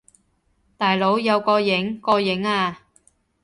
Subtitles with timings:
[0.77, 2.01] 大佬，有個影！
[2.01, 2.79] 個影呀！